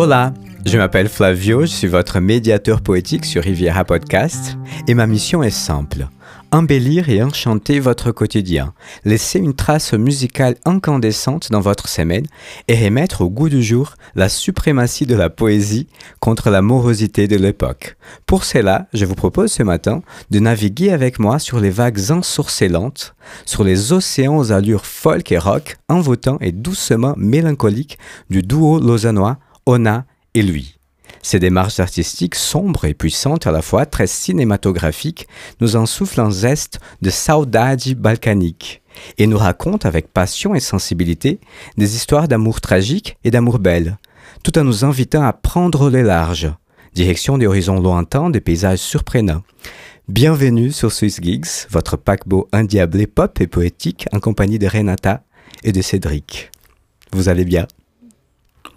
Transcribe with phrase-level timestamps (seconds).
[0.00, 0.32] Hola,
[0.64, 4.56] je m'appelle Flavio, je suis votre médiateur poétique sur Riviera Podcast
[4.86, 6.06] et ma mission est simple.
[6.52, 8.74] Embellir et enchanter votre quotidien,
[9.04, 12.26] laisser une trace musicale incandescente dans votre semaine
[12.68, 15.88] et remettre au goût du jour la suprématie de la poésie
[16.20, 17.96] contre la morosité de l'époque.
[18.24, 23.16] Pour cela, je vous propose ce matin de naviguer avec moi sur les vagues ensourcelantes,
[23.44, 27.98] sur les océans aux allures folk et rock, envoûtants et doucement mélancoliques
[28.30, 29.38] du duo lausannois
[29.68, 30.78] Ona et lui.
[31.20, 35.28] Ces démarches artistiques sombres et puissantes à la fois, très cinématographiques,
[35.60, 38.80] nous insoufflent un zeste de saudade balkanique
[39.18, 41.38] et nous racontent avec passion et sensibilité
[41.76, 43.98] des histoires d'amour tragique et d'amour belle,
[44.42, 46.50] tout en nous invitant à prendre les larges,
[46.94, 49.42] direction des horizons lointains, des paysages surprenants.
[50.08, 55.24] Bienvenue sur Swiss Gigs, votre paquebot indiablé pop et poétique en compagnie de Renata
[55.62, 56.50] et de Cédric.
[57.12, 57.66] Vous allez bien?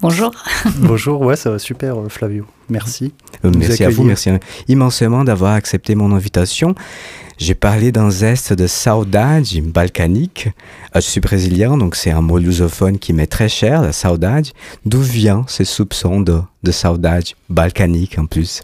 [0.01, 0.31] Bonjour.
[0.77, 2.45] Bonjour, ouais, ça va super, euh, Flavio.
[2.69, 3.13] Merci.
[3.45, 4.31] Euh, merci à vous, merci
[4.67, 6.73] immensément d'avoir accepté mon invitation.
[7.37, 10.47] J'ai parlé d'un zeste de saudade balkanique.
[10.95, 14.47] Euh, je suis brésilien, donc c'est un mot lusophone qui m'est très cher, la saudade.
[14.87, 18.63] D'où vient ce soupçon de, de saudade balkanique en plus?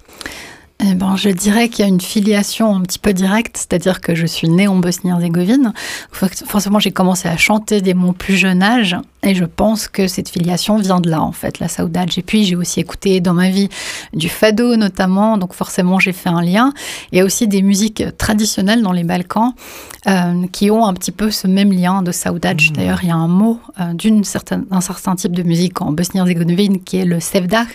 [0.79, 4.13] Eh ben, je dirais qu'il y a une filiation un petit peu directe, c'est-à-dire que
[4.13, 5.73] je suis née en Bosnie-Herzégovine.
[6.11, 10.29] Forcément, j'ai commencé à chanter dès mon plus jeune âge, et je pense que cette
[10.29, 12.09] filiation vient de là, en fait, la saudade.
[12.17, 13.67] Et puis, j'ai aussi écouté dans ma vie
[14.13, 16.71] du fado, notamment, donc forcément, j'ai fait un lien.
[17.11, 19.53] Il y a aussi des musiques traditionnelles dans les Balkans
[20.07, 22.61] euh, qui ont un petit peu ce même lien de saudade.
[22.61, 22.73] Mmh.
[22.75, 26.97] D'ailleurs, il y a un mot euh, d'un certain, type de musique en Bosnie-Herzégovine qui
[26.97, 27.65] est le sevdah,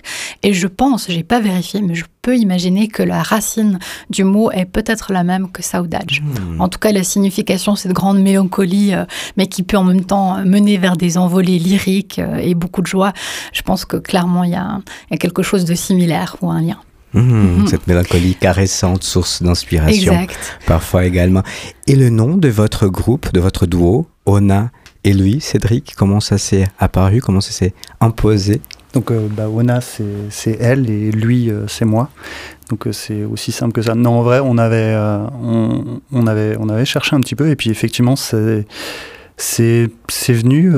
[0.44, 4.52] et je pense, j'ai pas vérifié, mais je peux imaginer que la racine du mot
[4.52, 6.08] est peut-être la même que saudade.
[6.22, 6.60] Hmm.
[6.60, 9.04] En tout cas, la signification, c'est de grande mélancolie, euh,
[9.36, 12.86] mais qui peut en même temps mener vers des envolées lyriques euh, et beaucoup de
[12.86, 13.12] joie.
[13.52, 14.80] Je pense que clairement, il y, a,
[15.18, 16.78] quelque chose de similaire ou un lien.
[17.14, 17.66] Hmm, hmm.
[17.66, 20.26] Cette mélancolie caressante, source d'inspiration.
[20.66, 21.42] Parfois également.
[21.86, 24.70] Et le nom de votre groupe, de votre duo, Ona
[25.04, 28.60] et lui, Cédric, comment ça s'est apparu, comment ça s'est imposé?
[28.92, 32.10] Donc euh, bah, Ona, c'est elle et lui, euh, c'est moi.
[32.68, 33.94] Donc euh, c'est aussi simple que ça.
[33.94, 34.94] Non, en vrai, on avait,
[35.42, 38.66] on, avait, on avait cherché un petit peu et puis effectivement, c'est
[39.36, 39.90] c'est
[40.28, 40.72] venu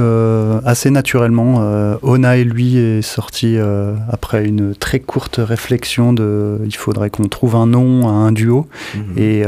[0.65, 1.97] assez naturellement.
[2.03, 3.56] Ona et lui est sorti
[4.10, 8.66] après une très courte réflexion de il faudrait qu'on trouve un nom à un duo
[8.94, 8.98] mmh.
[9.19, 9.42] et,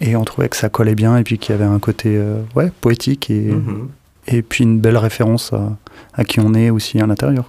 [0.00, 2.20] et on trouvait que ça collait bien et puis qu'il y avait un côté
[2.54, 3.88] ouais, poétique et, mmh.
[4.26, 5.76] et puis une belle référence à,
[6.14, 7.48] à qui on est aussi à l'intérieur.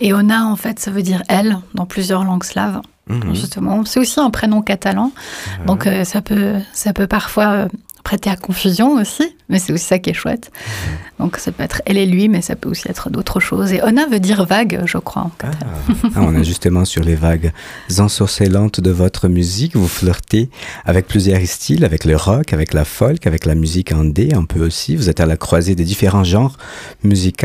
[0.00, 2.80] Et Ona, en fait, ça veut dire elle dans plusieurs langues slaves.
[3.08, 3.34] Mhm.
[3.34, 5.12] Justement, c'est aussi un prénom catalan,
[5.64, 7.68] donc euh, ça peut ça peut parfois euh,
[8.02, 10.50] prêter à confusion aussi, mais c'est aussi ça qui est chouette.
[11.18, 13.72] Donc ça peut être elle et lui, mais ça peut aussi être d'autres choses.
[13.72, 15.22] Et Ona veut dire vague, je crois.
[15.22, 15.50] En ah.
[16.14, 17.52] ah, on est justement sur les vagues
[17.98, 19.76] ensorcelantes de votre musique.
[19.76, 20.50] Vous flirtez
[20.84, 24.64] avec plusieurs styles, avec le rock, avec la folk, avec la musique indé un peu
[24.64, 24.96] aussi.
[24.96, 26.56] Vous êtes à la croisée des différents genres
[27.02, 27.36] musicaux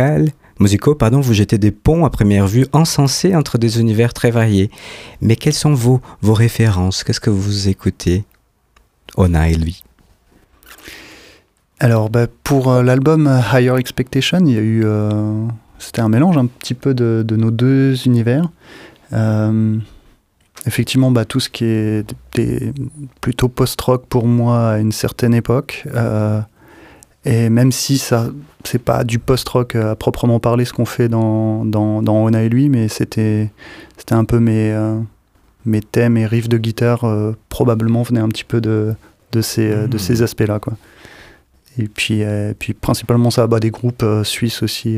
[0.60, 4.70] musicaux, pardon, vous jetez des ponts à première vue encensés entre des univers très variés.
[5.20, 7.04] Mais quelles sont vos, vos références?
[7.04, 8.24] Qu'est-ce que vous écoutez?
[9.18, 9.84] Ona et lui
[11.84, 14.84] Alors, bah, pour euh, l'album Higher Expectation, il y a eu.
[14.86, 15.48] Euh,
[15.80, 18.50] c'était un mélange un petit peu de, nos deux univers.
[19.14, 19.78] Euh,
[20.68, 22.06] effectivement, bah, tout ce qui est
[23.20, 25.88] plutôt post-rock pour moi à une certaine époque.
[27.26, 28.30] Et même si ça,
[28.64, 32.50] c'est pas du post-rock à proprement parler ce qu'on fait dans, dans, dans, Ona et
[32.50, 33.52] lui, mais c'était,
[33.98, 35.00] c'était un peu mes, euh,
[35.66, 38.94] mes thèmes et riffs de guitare euh, probablement venaient un petit peu de,
[39.32, 40.00] de ces, euh, de mmh.
[40.00, 40.60] ces aspects-là.
[40.60, 40.74] Quoi.
[41.78, 42.24] Et puis,
[42.60, 44.98] puis principalement ça, bah, des groupes suisses aussi,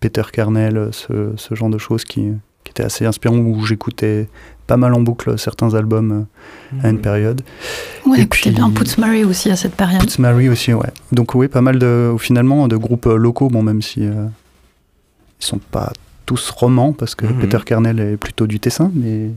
[0.00, 2.30] Peter Kernel, ce, ce, genre de choses qui,
[2.64, 4.28] qui étaient assez inspirants, où j'écoutais
[4.66, 6.26] pas mal en boucle certains albums
[6.74, 7.02] euh, à une mhm.
[7.02, 7.42] période.
[8.04, 10.02] Ouais, et puis bien Mary aussi à cette période.
[10.18, 10.90] Mary aussi, ouais.
[11.12, 14.26] Donc oui, pas mal de finalement de groupes euh, locaux, bon même si euh,
[15.40, 15.92] ils sont pas
[16.24, 17.38] tous romans parce que mhm.
[17.38, 19.30] Peter Kernel est plutôt du Tessin, mais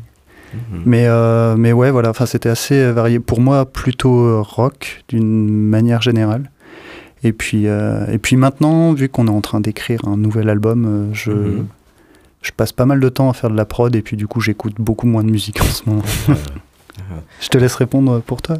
[0.53, 0.81] mhm.
[0.85, 1.07] mais
[1.57, 6.49] mais ouais voilà, enfin c'était assez varié pour moi, plutôt rock d'une manière générale.
[7.23, 11.61] Et puis et puis maintenant, vu qu'on est en train d'écrire un nouvel album, je
[12.41, 14.39] je passe pas mal de temps à faire de la prod et puis du coup
[14.39, 16.03] j'écoute beaucoup moins de musique en ce moment.
[17.41, 18.57] je te laisse répondre pour toi.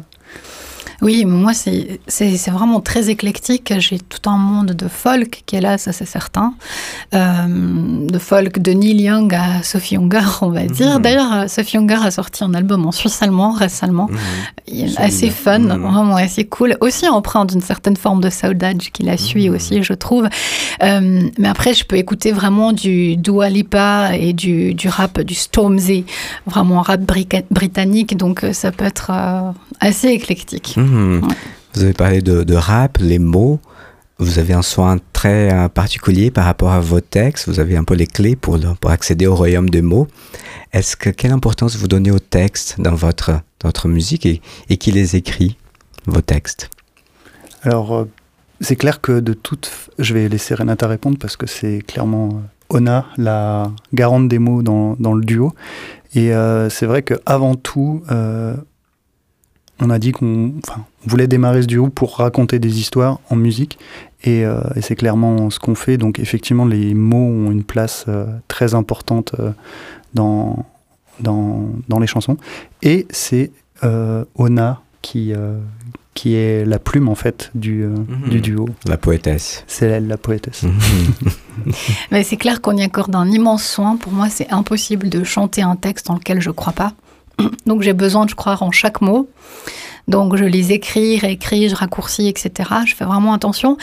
[1.02, 3.72] Oui, moi, c'est vraiment très éclectique.
[3.78, 6.54] J'ai tout un monde de folk qui est là, ça c'est certain.
[7.14, 10.96] Euh, de folk de Neil Young à Sophie Younger, on va dire.
[10.96, 11.02] Mhm.
[11.02, 14.08] D'ailleurs, euh, Sophie Younger a sorti un album en suisse allemand récemment.
[14.10, 14.90] Mhm.
[14.98, 15.82] assez fun, mhm.
[15.82, 16.76] vraiment assez cool.
[16.80, 20.28] Aussi empreint d'une certaine forme de saudade qui la suit aussi, je trouve.
[20.82, 25.34] Euh, mais après, je peux écouter vraiment du Dua Lipa et du, du rap, du
[25.34, 26.04] Stormzy,
[26.46, 27.00] vraiment rap
[27.50, 28.16] britannique.
[28.16, 29.10] Donc, ça peut être
[29.80, 30.76] assez éclectique.
[30.90, 31.28] Mhm.
[31.74, 33.60] Vous avez parlé de, rap, les mots.
[34.18, 37.48] Vous avez un soin très euh, particulier par rapport à vos textes.
[37.48, 40.08] Vous avez un peu les clés pour, pour accéder au royaume des mots.
[40.72, 44.92] Est-ce que quelle importance vous donnez aux textes dans votre, votre musique et, et qui
[44.92, 45.56] les écrit,
[46.06, 46.68] vos textes?
[47.62, 48.04] Alors, euh,
[48.60, 49.72] c'est clair que de toutes.
[49.98, 54.62] Je vais laisser Renata répondre parce que c'est clairement euh, Ona, la garante des mots
[54.62, 55.54] dans, dans le duo.
[56.14, 56.32] Et
[56.70, 58.02] c'est vrai qu'avant tout,
[59.80, 60.54] on a dit qu'on
[61.04, 63.78] voulait démarrer ce duo pour raconter des histoires en musique.
[64.26, 65.96] Euh, et, c'est clairement ce qu'on fait.
[65.96, 69.52] Donc effectivement, les mots ont une place euh, très importante euh,
[70.14, 70.66] dans,
[71.20, 72.36] dans, les chansons.
[72.82, 73.50] Et c'est
[73.82, 75.32] Ona qui,
[76.14, 78.28] qui est la plume en fait du, mhm.
[78.28, 78.68] du duo.
[78.86, 79.64] La poétesse.
[79.66, 80.64] C'est elle, la poétesse.
[80.64, 81.72] Mhm.
[82.10, 83.96] Mais c'est clair qu'on y accorde un immense soin.
[83.96, 86.92] Pour moi, c'est impossible de chanter un texte dans lequel je ne crois pas.
[87.66, 89.28] Donc j'ai besoin de croire en chaque mot.
[90.08, 92.68] Donc je les écris, réécris, je raccourcis, etc.
[92.86, 93.76] Je fais vraiment attention.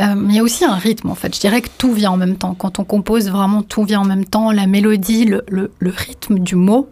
[0.00, 1.34] Euh, il y a aussi un rythme en fait.
[1.34, 2.54] Je dirais que tout vient en même temps.
[2.54, 4.50] Quand on compose, vraiment tout vient en même temps.
[4.52, 6.88] La mélodie, le, le rythme du mot.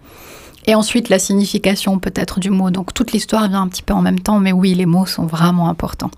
[0.66, 2.70] Et ensuite, la signification peut-être du mot.
[2.70, 5.26] Donc, toute l'histoire vient un petit peu en même temps, mais oui, les mots sont
[5.26, 6.10] vraiment importants.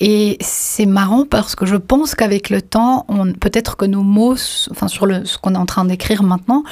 [0.00, 3.06] Et c'est marrant parce que je pense qu'avec le temps,
[3.40, 4.36] peut-être que nos mots,
[4.70, 6.64] enfin, sur le, ce qu'on est en train d'écrire maintenant,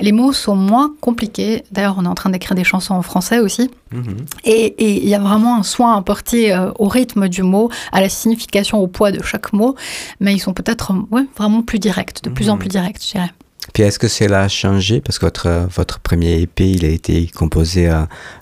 [0.00, 1.64] les mots sont moins compliqués.
[1.72, 3.70] D'ailleurs, on est en train d'écrire des chansons en français aussi.
[3.92, 4.26] Mhm.
[4.44, 8.08] Et il y a vraiment un soin apporté euh, au rythme du mot, à la
[8.08, 9.74] signification, au poids de chaque mot,
[10.20, 12.60] mais ils sont peut-être ouais, vraiment plus directs, de plus en mhm.
[12.60, 13.32] plus directs, je dirais.
[13.72, 15.00] Puis est-ce que cela a changé?
[15.00, 17.90] Parce que votre, votre premier EP, il a été composé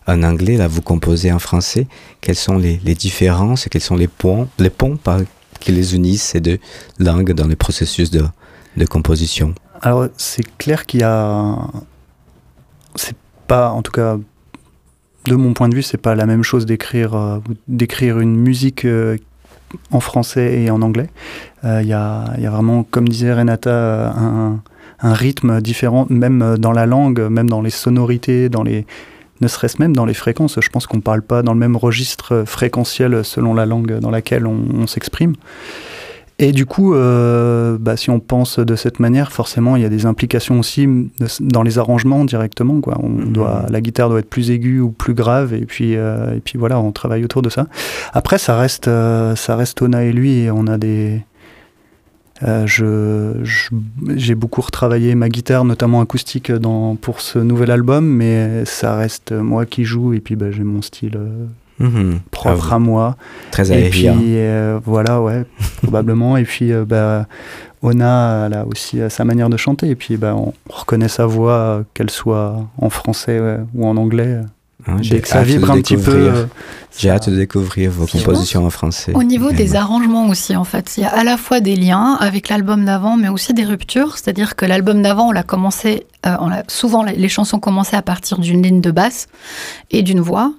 [0.07, 1.87] en anglais, là vous composez en français.
[2.21, 4.99] Quelles sont les, les différences et quels sont les ponts, les ponts
[5.61, 6.59] qui les unissent ces deux
[6.99, 8.25] langues dans le processus de,
[8.77, 9.55] de composition?
[9.83, 11.57] Alors c'est clair qu'il y a...
[12.95, 14.17] C'est pas, en tout cas,
[15.27, 17.39] de mon point de vue, c'est pas la même chose d'écrire euh,
[17.69, 19.17] d'écrire une musique euh,
[19.91, 21.11] en français et en anglais.
[21.65, 24.63] Euh, il y, a, y, a, vraiment, comme disait Renata, un
[25.01, 28.87] un rythme différent, même dans la langue, même dans les sonorités, dans les,
[29.41, 30.59] ne serait-ce même dans les fréquences.
[30.61, 34.11] Je pense qu'on ne parle pas dans le même registre fréquentiel selon la langue dans
[34.11, 35.35] laquelle on, s'exprime.
[36.39, 39.89] Et du coup, euh, bah, si on pense de cette manière, forcément, il y a
[39.89, 40.87] des implications aussi
[41.41, 42.83] dans les arrangements directement.
[42.83, 42.99] Quoi.
[43.03, 43.33] On mhm.
[43.33, 46.59] doit, la guitare doit être plus aiguë ou plus grave, et puis, euh, et puis
[46.59, 47.69] voilà, on travaille autour de ça.
[48.13, 51.23] Après, ça reste, euh, ça reste Ona et lui, et on a des,
[52.43, 53.43] euh, je,
[54.15, 59.33] j'ai beaucoup retravaillé ma guitare, notamment acoustique, dans, pour ce nouvel album, mais ça reste
[59.33, 61.47] moi qui joue et puis bah, j'ai mon style euh,
[61.79, 62.21] mhm.
[62.31, 63.17] propre ah à moi.
[63.51, 63.73] Très.
[63.73, 65.45] Et puis euh, voilà, ouais,
[65.83, 66.37] probablement.
[66.37, 67.27] Et puis bah,
[67.83, 69.89] Ona, elle a aussi sa manière de chanter.
[69.89, 73.41] Et puis bah, on reconnaît sa voix, qu'elle soit en français
[73.75, 74.41] ou en anglais.
[74.89, 76.13] Hein, j'ai ça vibre un petit peu.
[76.15, 76.45] Euh,
[76.97, 79.13] j'ai hâte de découvrir vos compositions en français.
[79.15, 82.17] Au niveau des arrangements aussi, en fait, il y a à la fois des liens
[82.21, 84.17] avec l'album d'avant, mais aussi des ruptures.
[84.17, 88.03] C'est-à-dire que l'album d'avant, on l'a commencé, euh, on a, souvent les chansons commençaient à
[88.03, 89.27] partir d'une ligne de basse
[89.91, 90.53] et d'une voix.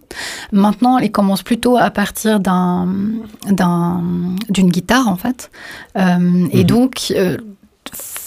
[0.51, 2.88] Maintenant, elles commencent plutôt à partir d'un,
[4.50, 5.50] d'une guitare, en fait.
[5.97, 6.63] Euh, et mhm.
[6.63, 7.13] donc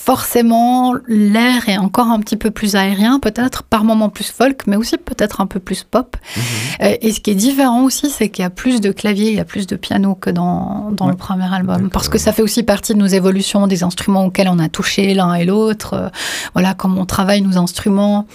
[0.03, 4.77] forcément, l'air est encore un petit peu plus aérien, peut-être par moments plus folk, mais
[4.77, 6.17] aussi peut-être un peu plus pop.
[6.17, 6.43] Mhm.
[6.83, 9.37] Euh, et ce qui est différent aussi, c'est qu'il y a plus de claviers, il
[9.37, 12.41] y a plus de piano que dans, dans le premier album, parce que ça fait
[12.41, 15.93] aussi partie de nos évolutions, des instruments auxquels on a touché l'un et l'autre.
[15.93, 16.09] Euh,
[16.55, 18.27] voilà, comment on travaille nos instruments.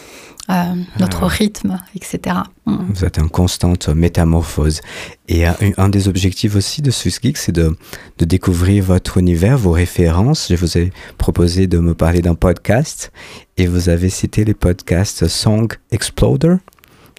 [0.52, 1.28] Euh, notre ah.
[1.28, 2.38] rythme, etc.
[2.68, 2.76] Mm.
[2.94, 4.82] Vous êtes en constante métamorphose.
[5.28, 7.76] Et un, des objectifs aussi de Swiss Geek, c'est de,
[8.20, 10.50] de, découvrir votre univers, vos références.
[10.50, 13.12] Je vous ai proposé de me parler d'un podcast
[13.58, 16.58] et vous avez cité les podcasts Song Exploder,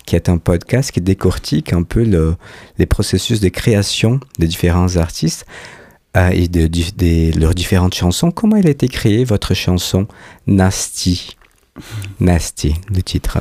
[0.06, 2.36] qui est un podcast qui décortique un peu le,
[2.78, 5.46] les processus de création des différents artistes
[6.16, 8.30] euh, et de, de, leurs différentes chansons.
[8.30, 10.06] Comment elle a été créée, votre chanson
[10.46, 11.35] Nasty?
[12.20, 13.38] Nasty, le titre.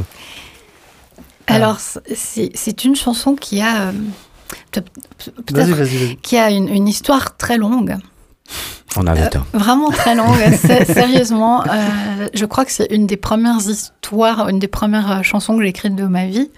[1.48, 4.82] Alors, c'est une chanson qui a, euh,
[6.22, 7.98] qui a une, histoire très longue.
[8.98, 9.46] On a le temps.
[9.54, 10.40] Vraiment très longue.
[10.86, 11.64] Sérieusement,
[12.34, 15.96] je crois que c'est une des premières histoires, une des premières chansons que j'ai écrites
[15.96, 16.50] de ma vie.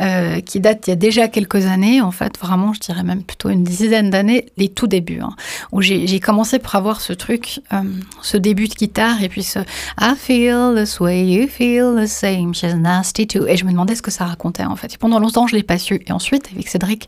[0.00, 3.22] Euh, qui date il y a déjà quelques années, en fait, vraiment, je dirais même
[3.22, 5.34] plutôt une dizaine d'années, les tout débuts, hein,
[5.72, 7.82] où j'ai commencé par avoir ce truc, euh,
[8.22, 9.58] ce début de guitare, et puis ce
[10.00, 13.46] I feel this way, you feel the same, she's nasty too.
[13.46, 14.94] Et je me demandais ce que ça racontait, en fait.
[14.94, 16.00] Et pendant longtemps, je l'ai pas su.
[16.06, 17.06] Et ensuite, avec Cédric,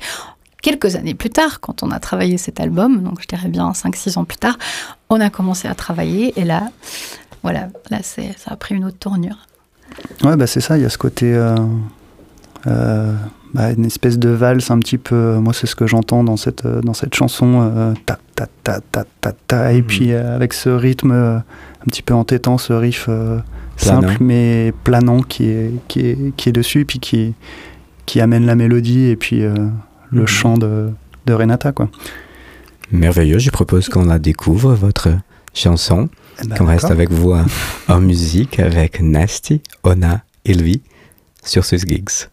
[0.62, 4.19] quelques années plus tard, quand on a travaillé cet album, donc je dirais bien 5-6
[4.19, 4.57] ans plus tard,
[5.11, 6.71] on a commencé à travailler, et là,
[7.42, 9.37] voilà, là, ça a pris une autre tournure.
[10.23, 11.35] Ouais, bah c'est ça, il y a ce côté.
[11.35, 11.57] Euh,
[12.66, 13.14] euh,
[13.52, 15.37] bah, une espèce de valse un petit peu.
[15.37, 17.61] Moi, c'est ce que j'entends dans cette, euh, dans cette chanson.
[17.61, 19.87] Euh, ta, ta, ta, ta, ta, ta, et mhm.
[19.87, 23.09] puis avec ce rythme un petit peu entêtant, ce riff
[23.76, 27.35] simple mais planant qui est, qui est, qui est dessus, et puis qui,
[28.07, 29.42] qui amène la mélodie et puis
[30.12, 30.26] le mhm.
[30.26, 30.90] chant de,
[31.26, 31.73] de Renata.
[31.73, 31.90] Quoi.
[32.92, 35.09] Merveilleux, je propose qu'on la découvre, votre
[35.54, 36.09] chanson,
[36.42, 37.35] eh ben, qu'on reste avec vous
[37.88, 40.83] en musique avec Nasty, Ona et lui
[41.45, 42.28] sur Swiss Gigs.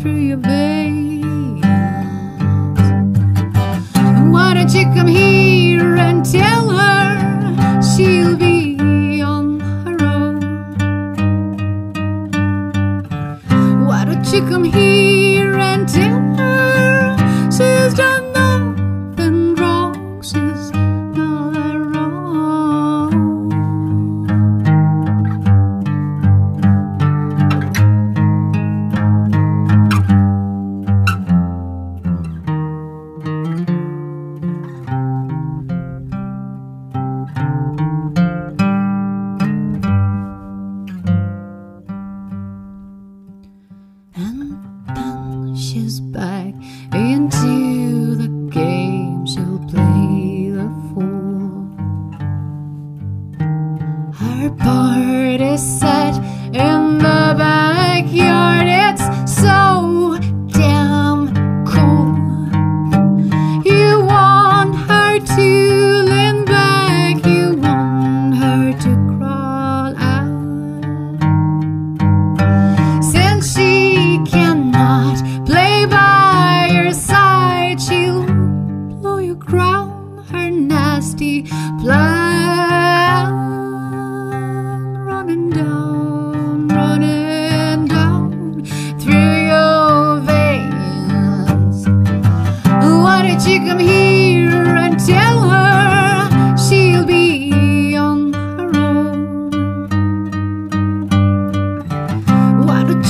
[0.00, 1.64] through your veins.
[4.32, 10.40] Why don't you come here and tell her she'll be on her own?
[13.86, 15.07] Why don't you come here?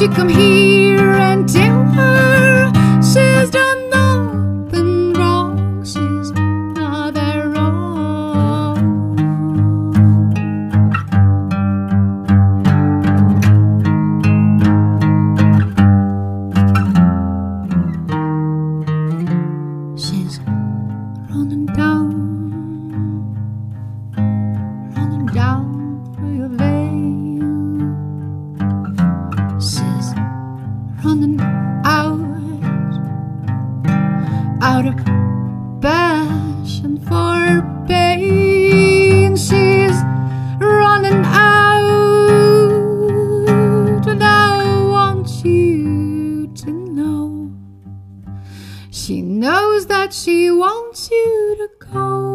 [0.00, 1.08] you come here?
[48.99, 52.28] She knows that she wants you to come.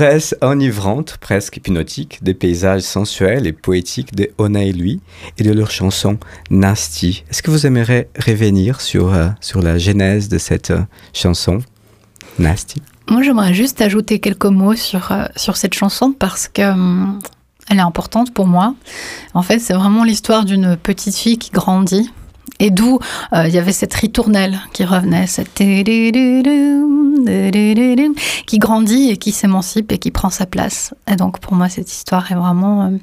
[0.00, 4.98] L'ivresse enivrante, presque hypnotique, des paysages sensuels et poétiques de Ona et lui
[5.36, 6.16] et de leur chanson
[6.48, 7.22] Nasty.
[7.28, 10.80] Est-ce que vous aimeriez revenir sur, euh, sur la genèse de cette euh,
[11.12, 11.58] chanson
[12.38, 12.80] Nasty?
[13.10, 17.18] Moi, j'aimerais juste ajouter quelques mots sur, euh, sur cette chanson parce que hum,
[17.68, 18.74] elle est importante pour moi.
[19.34, 22.10] En fait, c'est vraiment l'histoire d'une petite fille qui grandit
[22.60, 23.00] et d'où
[23.32, 25.54] euh, il y avait cette ritournelle qui revenait, cette
[28.46, 30.94] qui grandit et qui s'émancipe et qui prend sa place.
[31.10, 32.98] Et donc pour moi, cette histoire est vraiment euh,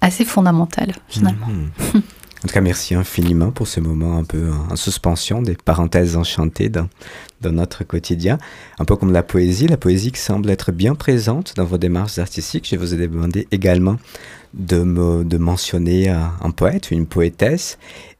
[0.00, 1.48] assez fondamentale finalement.
[1.48, 2.02] Mhm.
[2.44, 6.68] En tout cas, merci infiniment pour ce moment un peu en suspension, des parenthèses enchantées
[6.68, 6.88] dans,
[7.44, 8.38] notre quotidien.
[8.80, 12.18] Un peu comme la poésie, la poésie qui semble être bien présente dans vos démarches
[12.18, 12.68] artistiques.
[12.68, 13.96] Je vous ai demandé également
[14.54, 17.78] de, me, de mentionner un poète, une poétesse.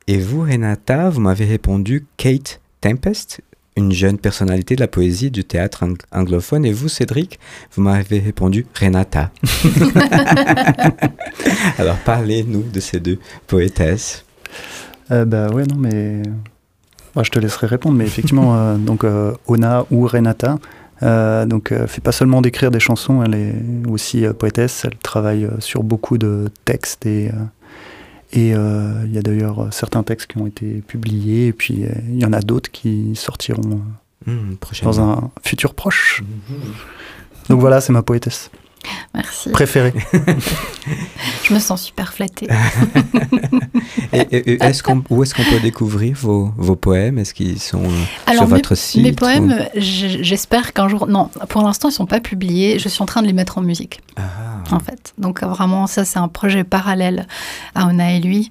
[0.09, 3.41] Et vous, Renata, vous m'avez répondu Kate Tempest,
[3.77, 6.65] une jeune personnalité de la poésie du théâtre ang- anglophone.
[6.65, 7.39] Et vous, Cédric,
[7.75, 9.31] vous m'avez répondu Renata.
[11.79, 14.25] Alors, parlez-nous de ces deux poétesses.
[15.11, 16.23] Euh, bah ouais, non, mais.
[17.15, 20.59] Bah, je te laisserai répondre, mais effectivement, euh, donc euh, Ona ou Renata,
[21.03, 23.55] euh, donc euh, fait pas seulement d'écrire des chansons, elle est
[23.89, 27.31] aussi euh, poétesse, elle travaille euh, sur beaucoup de textes et
[28.33, 31.85] et euh, il y a d'ailleurs euh, certains textes qui ont été publiés et puis
[31.85, 33.83] euh, il y en a d'autres qui sortiront
[34.61, 34.91] prochainement.
[34.91, 36.23] dans un futur proche.
[37.49, 38.51] Donc voilà, c'est ma poétesse
[39.15, 39.51] Merci.
[39.51, 39.93] préférée.
[41.45, 42.49] Je me sens super flattée.
[44.13, 47.19] Et, et- et est-ce qu'on, où est-ce qu'on peut découvrir vos, vos poèmes?
[47.19, 47.89] Est-ce qu'ils sont euh,
[48.27, 51.07] Alors, sur mes- votre site Mes poèmes, j'espère qu'un jour.
[51.07, 52.79] Non, pour l'instant, ils sont pas publiés.
[52.79, 54.23] Je suis en train de les mettre en musique, Ah.
[54.71, 55.15] en fait.
[55.19, 57.27] Donc, vraiment, ça, c'est un projet parallèle
[57.75, 58.51] à Ona et lui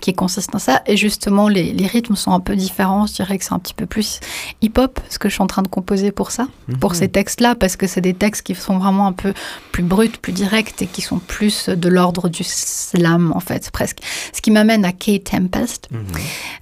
[0.00, 0.82] qui consiste dans ça.
[0.86, 3.06] Et justement, les, les rythmes sont un peu différents.
[3.06, 4.20] Je dirais que c'est un petit peu plus
[4.62, 6.46] hip-hop, ce que je suis en train de composer pour ça,
[6.80, 6.96] pour Mhm.
[6.98, 9.32] ces textes-là, parce que c'est des textes qui sont vraiment un peu
[9.72, 13.98] plus bruts, plus directs et qui sont plus de l'ordre du slam, en fait, presque.
[14.32, 15.88] Ce qui m'amène à Kate Tempest.
[15.90, 16.04] Mhm.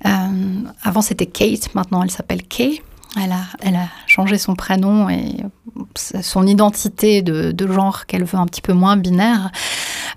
[0.06, 2.82] Euh, avant, c'était Kate, maintenant elle s'appelle Kay.
[3.22, 5.36] Elle a, elle a changé son prénom et
[6.22, 9.50] son identité de, de genre qu'elle veut un petit peu moins binaire,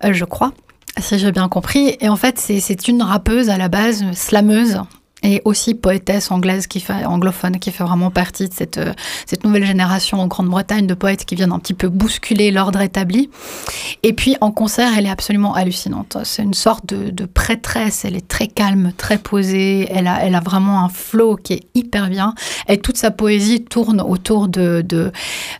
[0.05, 0.53] euh, je crois,
[0.99, 1.95] si j'ai bien compris.
[1.99, 4.79] Et en fait, c'est- une rappeuse à la base, slameuse.
[5.23, 8.93] Et aussi poétesse anglaise qui fait, anglophone qui fait vraiment partie de cette, euh,
[9.25, 13.31] cette nouvelle génération en Grande-Bretagne de poètes qui viennent un petit peu bousculer l'ordre établi.
[14.03, 16.17] Et puis en concert, elle est absolument hallucinante.
[16.25, 18.05] C'est une sorte de, de prêtresse.
[18.05, 19.87] Elle est très calme, très posée.
[19.89, 22.35] Elle a, elle a vraiment un flow qui est hyper bien.
[22.67, 25.11] Et toute sa poésie tourne autour de, de,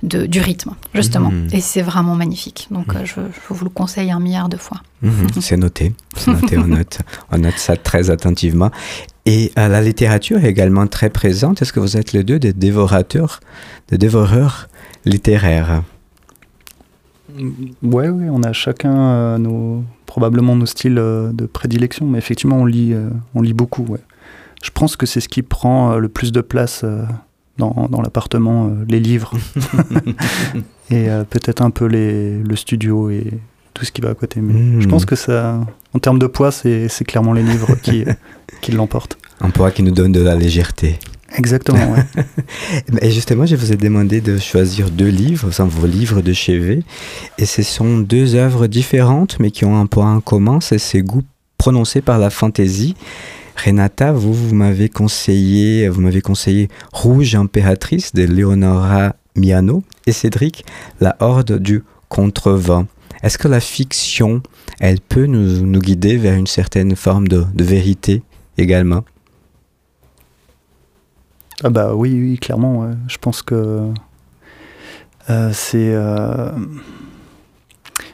[0.04, 1.32] de- du rythme, justement.
[1.32, 1.48] Mhm.
[1.54, 2.68] Et c'est vraiment magnifique.
[2.70, 4.82] Donc euh, je, je vous le conseille un milliard de fois.
[5.02, 7.00] Mhm, c'est noté, c'est noté, on note,
[7.32, 8.70] on note ça très attentivement.
[9.26, 11.62] Et euh, la littérature est également très présente.
[11.62, 13.40] Est-ce que vous êtes les deux des dévorateurs,
[13.90, 14.70] des dévoreurs
[15.06, 15.82] littéraires?
[17.38, 22.58] Ouais, ouais, on a chacun euh, nos, probablement nos styles euh, de prédilection, mais effectivement,
[22.58, 23.84] on lit, euh, on lit beaucoup.
[23.84, 24.00] Ouais.
[24.64, 26.86] Je pense que c'est ce qui prend le plus de place
[27.58, 29.34] dans, dans l'appartement, les livres,
[30.90, 33.40] et peut-être un peu les, le studio et
[33.76, 34.40] tout ce qui va à côté.
[34.42, 34.82] Mais Mm.
[34.82, 35.60] je pense que ça,
[35.94, 38.04] en termes de poids, c'est c'est clairement les livres qui,
[38.62, 39.18] qui l'emportent.
[39.42, 40.98] Un poids qui nous donne de la légèreté.
[41.38, 42.24] Exactement, ouais.
[43.02, 46.82] Et justement, je vous ai demandé de choisir deux livres, enfin, vos livres de chevet.
[47.38, 51.02] Et ce sont deux œuvres différentes, mais qui ont un point en commun, c'est ces
[51.02, 51.24] goûts
[51.58, 52.96] prononcés par la fantaisie.
[53.58, 60.66] Renata, vous, vous m'avez conseillé, vous m'avez conseillé Rouge impératrice de Leonora Miano et Cédric,
[61.02, 62.86] La Horde du Contrevent.
[63.26, 64.44] Est-ce que la fiction,
[64.80, 68.22] elle peut nous, guider vers une certaine forme de, vérité
[68.60, 69.04] également?
[71.64, 72.92] Ah bah oui, oui, clairement.
[73.08, 73.90] Je pense que
[75.32, 76.52] euh, c'est euh,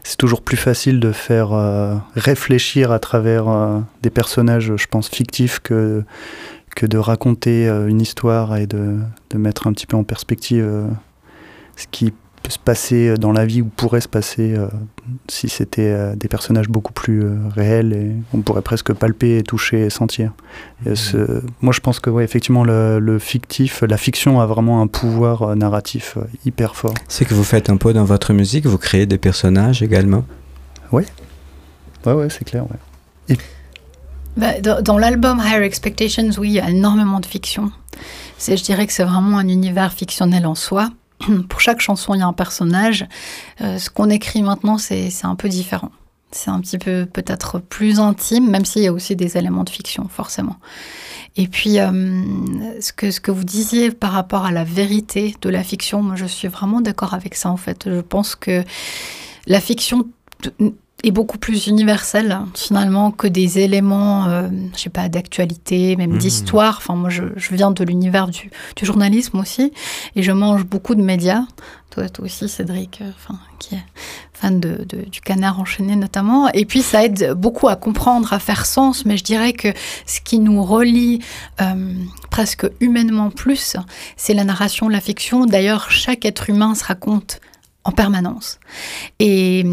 [0.01, 3.47] c'est toujours plus facile de faire euh, réfléchir à travers
[4.01, 6.05] des personnages, je pense, fictifs que
[6.73, 8.99] que de raconter une histoire et de,
[9.35, 10.85] mettre un petit peu en perspective
[11.75, 12.13] ce qui
[12.51, 14.67] se passer dans la vie ou pourrait se passer euh,
[15.27, 19.43] si c'était euh, des personnages beaucoup plus euh, réels et on pourrait presque palper, et
[19.43, 20.31] toucher et sentir.
[20.85, 24.81] Et ce- moi, je pense que, ouais, effectivement, le, le fictif, la fiction a vraiment
[24.83, 26.93] un pouvoir euh, narratif euh, hyper fort.
[27.07, 30.23] C'est que vous faites un peu dans votre musique, vous créez des personnages également?
[30.91, 31.05] Ouais,
[32.05, 32.65] ouais, c'est clair.
[32.69, 33.37] Ouais.
[34.37, 37.71] Bah, dans dans l'album Higher Expectations, oui, il y a énormément de fiction.
[38.37, 40.89] C'est, je dirais que c'est vraiment un univers fictionnel en soi.
[41.49, 43.05] Pour chaque chanson, il y a un personnage.
[43.61, 45.91] Euh, ce qu'on écrit maintenant, c'est un peu différent.
[46.31, 49.69] C'est un petit peu peut-être plus intime, même s'il y a aussi des éléments de
[49.69, 50.57] fiction, forcément.
[51.35, 51.89] Et puis, euh,
[52.79, 56.47] ce que vous disiez par rapport à la vérité de la fiction, moi je suis
[56.47, 57.83] vraiment d'accord avec ça en fait.
[57.89, 58.63] Je pense que
[59.47, 60.07] la fiction
[61.03, 66.17] est beaucoup plus universelle finalement que des éléments, euh, je sais pas, d'actualité, même mmh.
[66.17, 66.77] d'histoire.
[66.77, 69.71] Enfin, moi, je, je viens de l'univers du, du, journalisme aussi,
[70.15, 71.43] et je mange beaucoup de médias.
[71.89, 73.83] Toi, toi aussi, Cédric, euh, enfin, qui est
[74.33, 76.49] fan de, de, du canard enchaîné notamment.
[76.53, 79.05] Et puis, ça aide beaucoup à comprendre, à faire sens.
[79.05, 79.69] Mais je dirais que
[80.05, 81.19] ce qui nous relie
[81.61, 81.93] euh,
[82.29, 83.75] presque humainement plus,
[84.15, 85.45] c'est la narration, la fiction.
[85.45, 87.41] D'ailleurs, chaque être humain se raconte
[87.83, 88.59] en permanence.
[89.19, 89.65] Et,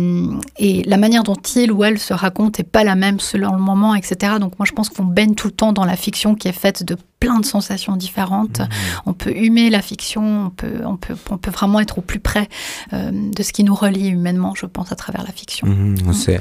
[0.57, 3.61] et, la manière dont il ou elle se raconte n'est pas la même selon le
[3.61, 4.35] moment, etc.
[4.41, 6.85] Donc moi je pense qu'on baigne tout le temps dans la fiction qui est faite
[6.85, 8.61] de plein de sensations différentes.
[8.61, 8.69] Mmh.
[9.07, 12.21] On peut humer la fiction, on peut, on, peut, on peut vraiment être au plus
[12.21, 12.49] près
[12.93, 15.67] euh, de ce qui nous relie humainement, je pense, à travers la fiction.
[15.67, 15.97] Mmh.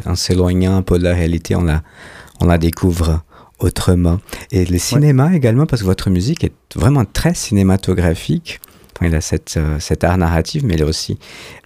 [0.06, 1.82] On s'éloigne un peu de la réalité, on la,
[2.40, 3.22] on la découvre
[3.60, 4.20] autrement.
[4.52, 5.38] Et le cinéma ouais.
[5.38, 8.60] également, parce que votre musique est vraiment très cinématographique.
[9.06, 11.18] Il a cette, euh, cet art narratif, mais il a aussi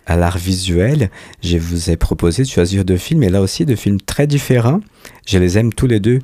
[0.06, 1.10] à l'art visuel.
[1.42, 4.82] Je vous ai proposé de choisir deux films, et là aussi deux films très différents.
[5.26, 6.20] Je les aime tous les deux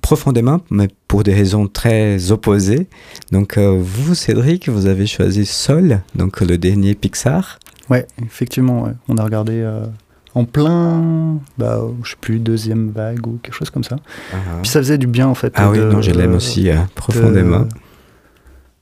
[0.00, 2.86] profondément, mais pour des raisons très opposées.
[3.32, 7.58] Donc euh, vous, Cédric, vous avez choisi Sol, donc le dernier Pixar.
[7.90, 8.92] Ouais, effectivement, ouais.
[9.08, 9.86] on a regardé euh,
[10.34, 13.96] en plein, bah, je sais plus, deuxième vague ou quelque chose comme ça.
[13.96, 14.60] Uh -huh.
[14.62, 15.52] Puis ça faisait du bien en fait.
[15.56, 17.60] Ah de, oui, non, je l'aime aussi euh, profondément.
[17.60, 17.68] De...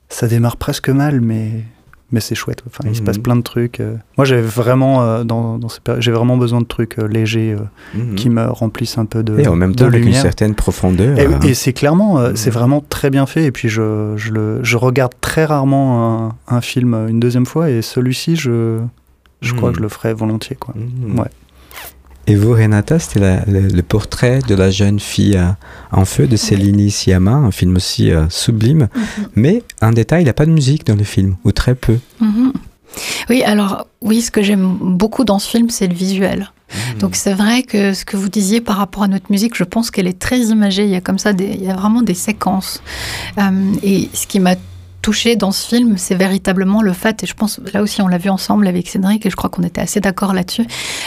[0.09, 1.63] Ça démarre presque mal, mais
[2.11, 2.63] mais c'est chouette.
[2.65, 2.91] Enfin, mmh.
[2.91, 3.81] il se passe plein de trucs.
[4.17, 5.67] Moi, j'ai vraiment euh, dans, dans
[5.99, 8.15] j'ai vraiment besoin de trucs euh, légers euh, mmh.
[8.15, 10.15] qui me remplissent un peu de et en même temps avec lumière.
[10.15, 11.19] une certaine profondeur.
[11.19, 11.39] Et, hein.
[11.43, 12.35] et c'est clairement, mmh.
[12.35, 13.43] c'est vraiment très bien fait.
[13.43, 17.69] Et puis je, je, le, je regarde très rarement un, un, film une deuxième fois.
[17.69, 18.79] Et celui-ci, je,
[19.41, 20.73] je crois que je le ferai volontiers, quoi.
[21.17, 21.27] Ouais.
[22.29, 25.47] Et vous, Renata, c'était le, le, portrait de la jeune fille euh,
[25.91, 28.83] en feu de Céline Sciamma, un film aussi euh, sublime.
[28.83, 29.27] Mm -hmm.
[29.35, 31.97] Mais un détail, il n'y a pas de musique dans le film, ou très peu.
[32.19, 32.51] Mm -hmm.
[33.29, 34.67] Oui, alors oui, ce que j'aime
[35.01, 36.39] beaucoup dans ce film, c'est le visuel.
[36.39, 36.97] Mmh.
[37.01, 39.85] Donc c'est vrai que ce que vous disiez par rapport à notre musique, je pense
[39.91, 40.83] qu'elle est très imagée.
[40.89, 42.73] Il y a comme ça, des, il y a vraiment des séquences.
[43.37, 44.55] Euh, et ce qui m'a
[45.07, 48.17] touché dans ce film, c'est véritablement le fait, et je pense là aussi on l'a
[48.17, 50.65] vu ensemble avec Cédric, et je crois qu'on était assez d'accord là-dessus,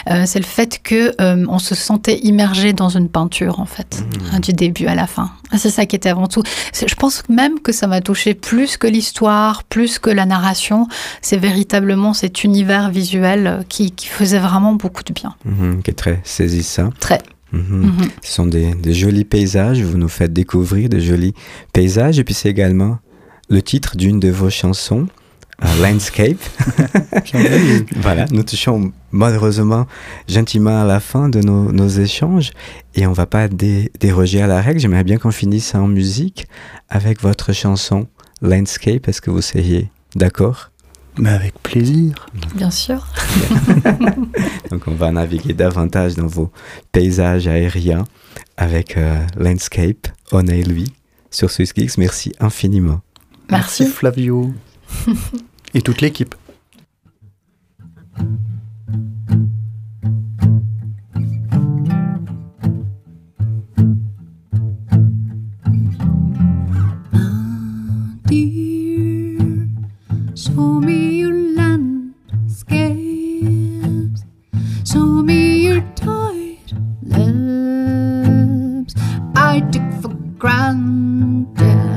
[0.08, 4.00] euh, c'est le fait que euh, on se sentait immergé dans une peinture en fait,
[4.00, 4.34] mmh.
[4.34, 5.32] hein, du début à la fin.
[5.50, 6.42] Ah, c'est ça qui était avant tout.
[6.72, 10.86] Je pense même que ça m'a touché plus que l'histoire, plus que la narration.
[11.20, 15.34] C'est véritablement cet univers visuel qui, qui, faisait vraiment beaucoup de bien.
[15.44, 16.88] Mmh, qui est très saisissant.
[17.00, 17.18] Très.
[17.52, 17.58] Mmh.
[17.58, 18.08] Mmh.
[18.22, 21.34] Ce sont des, des, jolis paysages, vous nous faites découvrir de jolis
[21.74, 22.98] paysages, et puis c'est également
[23.50, 25.08] le titre d'une de vos chansons,
[25.62, 26.38] euh, Landscape.
[27.96, 29.86] voilà, nous touchons malheureusement
[30.28, 32.52] gentiment à la fin de nos, nos échanges
[32.94, 34.80] et on va pas dé déroger à la règle.
[34.80, 36.46] J'aimerais bien qu'on finisse en musique
[36.88, 38.06] avec votre chanson
[38.40, 39.08] Landscape.
[39.08, 40.70] Est-ce que vous seriez d'accord?
[41.18, 42.28] Mais avec plaisir.
[42.54, 43.06] Bien sûr.
[44.70, 46.50] Donc on va naviguer davantage dans vos
[46.92, 48.04] paysages aériens
[48.56, 50.92] avec euh, Landscape, on est lui,
[51.30, 51.98] sur SwissGeeks.
[51.98, 53.00] Merci infiniment.
[53.50, 54.54] Merci, Merci Flavio.
[55.74, 56.34] Et toute l'équipe.
[70.34, 72.64] Show me your landscapes.
[74.84, 78.94] Show me your tight lips.
[79.36, 81.89] I took for granted.